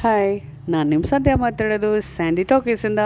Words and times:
Hi 0.00 0.40
ನಾನು 0.68 0.90
ನಿಮ್ಮ 0.90 1.04
ಸದ್ಯ 1.04 1.34
ಮಾತಾಡೋದು 1.34 2.00
Sandy 2.00 2.42
ಟಾಕೀಸಿಂದ 2.42 2.98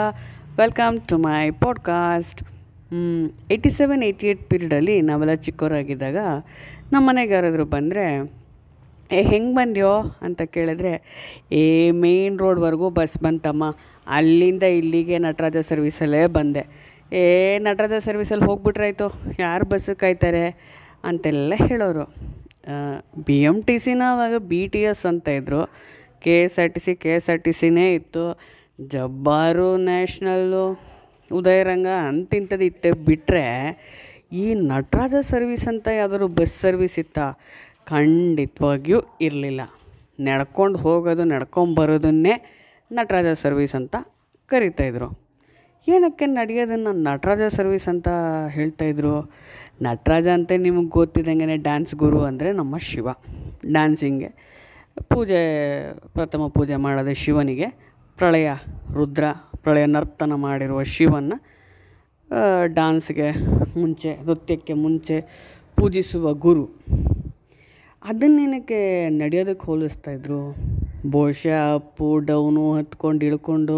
welcome 0.56 0.98
to 1.09 1.19
my 1.19 1.51
podcast 1.51 2.43
eighty 3.51 3.70
seven 3.70 4.03
eighty 4.03 4.27
eight 4.27 4.50
ಪೀರಿಯಡಲ್ಲಿ 4.50 5.00
ನಾವೆಲ್ಲ 5.00 5.34
ಚಿಕ್ಕವರಾಗಿದ್ದಾಗ 5.34 6.16
ನಮ್ಮ 6.92 7.08
ಮನೆಗೆ 7.08 7.32
ಯಾರಾದರೂ 7.32 7.64
ಬಂದರೆ, 7.64 8.32
ಏ, 9.12 9.22
ಹೆಂಗೆ 9.22 9.54
ಬಂದ್ಯೋ? 9.54 10.18
ಅಂತ 10.22 10.42
ಕೇಳಿದ್ರೆ, 10.42 10.92
ಏ 11.53 11.90
ಮೇನ್ 11.90 12.38
ರೋಡ್ವರೆಗೂ 12.38 12.91
ಬಸ್ 12.91 13.18
ಬಂತಮ್ಮ. 13.18 13.64
ಅಲ್ಲಿಂದ 14.07 14.62
ಇಲ್ಲಿಗೆ 14.62 15.18
ನಟರಾಜ 15.18 15.57
ಸರ್ವೀಸಲ್ಲೇ 15.57 16.27
ಬಂದೆ. 16.27 16.66
ಏ, 17.12 17.59
ನಟರಾಜ 17.59 17.93
ಸರ್ವೀಸಲ್ಲಿ 17.98 18.45
ಹೋಗ್ಬಿಟ್ರಾಯ್ತು? 18.45 19.22
ಯಾರು 19.38 19.64
ಬಸ್ 19.64 19.96
ಕಾಯ್ತಾರೆ? 19.96 20.45
ಅಂತೆಲ್ಲ 21.04 21.52
ಹೇಳೋರು. 21.66 22.14
ಬಿ 23.27 23.43
ಎಂ 23.43 23.62
ಟಿ 23.62 23.79
ಸಿನ 23.79 24.02
ಅವಾಗ 24.12 24.36
ಬಿ 24.38 24.66
ಟಿ 24.66 24.79
ಎಸ್ 24.79 25.07
ಅಂತ 25.07 25.29
ಇದ್ದರು 25.29 25.70
K 26.25 26.34
S 26.45 26.57
R 26.62 26.71
T 26.75 26.80
C 26.84 26.93
K 27.02 27.11
S 27.18 27.29
R 27.32 27.41
T 27.45 27.53
ಸಿನೇ 27.61 27.86
ಇತ್ತು. 27.98 28.25
ಜಬ್ಬಾರು 28.93 29.68
ನ್ಯಾಷ್ನಲ್ಲು 29.89 30.64
ಉದಯರಂಗ 31.31 31.89
ಅಂತಿಂಥದ್ದು 32.11 32.67
ಇತ್ತೆ 32.71 32.91
ಬಿಟ್ಟರೆ 33.09 33.45
ಈ 34.43 34.47
ನಟರಾಜ 34.71 35.15
ಸರ್ವೀಸ್ 35.33 35.67
ಅಂತ 35.73 35.89
ಯಾವ್ದಾದ್ರು 36.01 36.29
ಬಸ್ 36.39 36.57
ಸರ್ವೀಸ್ 36.65 36.97
ಇತ್ತಾ? 37.03 37.27
ಖಂಡಿತವಾಗಿಯೂ 37.91 39.01
ಇರಲಿಲ್ಲ. 39.27 39.63
ನಡ್ಕೊಂಡು 40.29 40.79
ಹೋಗೋದು 40.85 41.25
ನಡ್ಕೊಂಬರೋದನ್ನೇ 41.35 42.35
ನಟರಾಜ 42.91 43.29
ಸರ್ವೀಸ್ 43.43 43.75
ಅಂತ 43.80 43.97
ಕರಿತಾಯಿದ್ರು 44.51 45.09
ಏನಕ್ಕೆ 45.87 46.27
ನಡೆಯೋದನ್ನು 46.39 46.93
ನಟರಾಜ 47.07 47.43
ಸರ್ವೀಸ್ 47.57 47.87
ಅಂತ 47.93 48.09
ಹೇಳ್ತಾಯಿದ್ರು 48.57 49.15
ನಟರಾಜ 49.87 50.27
ಅಂತ 50.39 50.52
ನಿಮಗೆ 50.66 50.91
ಗೊತ್ತಿದ್ದಂಗೆ 50.99 51.57
ಡ್ಯಾನ್ಸ್ 51.69 51.95
ಗುರು 52.02 52.21
ಅಂದರೆ 52.30 52.49
ನಮ್ಮ 52.61 52.75
ಶಿವ. 52.89 53.09
ಡ್ಯಾನ್ಸಿಂಗೆ 53.73 54.30
ಪೂಜೆ, 55.09 55.41
ಪ್ರಥಮ 56.15 56.43
ಪೂಜೆ 56.47 56.77
ಮಾಡದೆ 56.77 57.15
ಶಿವನಿಗೆ 57.15 57.69
ಪ್ರಳಯ 58.19 58.49
ರುದ್ರ, 58.95 59.25
ಪ್ರಳಯ 59.57 59.87
ನರ್ತನ 59.87 60.35
ಮಾಡಿರುವ 60.47 60.83
ಶಿವನ 60.95 61.33
ಡಾನ್ಸ್ಗೆ 62.79 63.29
ಮುಂಚೆ, 63.80 64.11
ನೃತ್ಯಕ್ಕೆ 64.27 64.74
ಮುಂಚೆ 64.74 65.16
ಪೂಜಿಸುವ 65.78 66.33
ಗುರು. 66.47 66.64
ಅದನ್ನೇನಕ್ಕೆ 68.02 68.80
ನಡೆಯೋದಕ್ಕೆ 69.08 69.64
ಹೋಲಿಸ್ತಾಯಿದ್ರು 69.66 70.41
ಬಹುಶಃ 71.11 71.58
ಅಪ್ಪು, 71.74 72.08
ಡೌನು 72.30 72.64
ಹತ್ಕೊಂಡು 72.72 73.22
ಇಳ್ಕೊಂಡು 73.27 73.77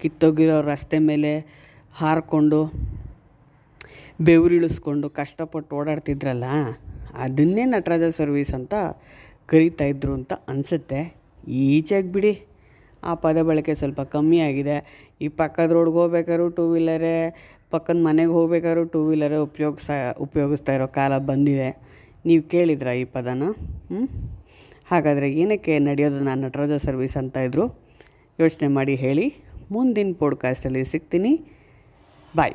ಕಿತ್ತೋಗಿರೋ 0.00 0.56
ರಸ್ತೆ 0.70 0.98
ಮೇಲೆ 1.10 1.32
ಹಾರಿಕೊಂಡು 2.00 2.60
ಬೆವರಿಳಿಸ್ಕೊಂಡು 4.20 5.06
ಕಷ್ಟಪಟ್ಟು 5.10 5.76
ಓಡಾಡ್ತಿದ್ರಲ್ಲ, 5.76 6.44
ಅದನ್ನೇ 7.24 7.64
ನಟರಾಜ 7.64 8.04
ಸರ್ವೀಸ್ 8.18 8.52
ಅಂತ 8.54 8.74
ಕರಿತಾಯಿದ್ರು 9.46 10.14
ಅಂತ 10.14 10.32
ಅನಿಸುತ್ತೆ. 10.48 11.14
ಈಚೆಗೆ 11.48 12.08
ಬಿಡಿ. 12.08 12.42
ಆ 13.04 13.14
ಪದ 13.14 13.42
ಬಳಕೆ 13.42 13.74
ಸ್ವಲ್ಪ 13.74 14.00
ಕಮ್ಮಿ 14.00 14.38
ಆಗಿದೆ. 14.38 15.08
ಈ 15.20 15.28
ಪಕ್ಕದ 15.28 15.70
ರೋಡ್ಗೆ 15.70 15.94
ಹೋಗ್ಬೇಕಾದ್ರು 15.94 16.50
ಟೂ 16.50 16.72
ವೀಲರೇ 16.72 17.34
ಪಕ್ಕದ 17.70 17.96
ಮನೆಗೆ 17.96 18.30
ಹೋಗ್ಬೇಕಾದ್ರು 18.30 18.84
ಟೂ 18.84 19.08
ವೀಲರೇ 19.08 19.36
ಉಪಯೋಗಿಸ, 19.36 19.90
ಉಪಯೋಗಿಸ್ತಾ 20.20 20.74
ಇರೋ 20.74 20.86
ಕಾಲ 20.86 21.18
ಬಂದಿದೆ. 21.18 21.78
ನೀವು 22.26 22.42
ಕೇಳಿದ್ರ 22.42 22.86
ಈ 22.86 23.04
ಪದನ? 23.04 23.42
ಹ್ಞೂ 23.42 24.06
ಹಾಗಾದರೆ 24.90 25.32
ಏನಕ್ಕೆ 25.32 25.78
ನಡೆಯೋದು 25.78 26.20
ನಾನು 26.20 26.46
ನಟರಾಜ 26.46 26.72
ಸರ್ವಿಸ್ 26.72 27.16
ಅಂತ 27.16 27.36
ಇದ್ದರು 27.36 27.80
ಯೋಚನೆ 28.40 28.68
ಮಾಡಿ 28.68 28.94
ಹೇಳಿ. 28.94 29.34
ಮುಂದಿನ 29.70 30.12
ಪಾಡ್ಕಾಸ್ಟಲ್ಲಿ 30.18 30.84
ಸಿಗ್ತೀನಿ. 30.84 31.44
ಬಾಯ್ 32.36 32.54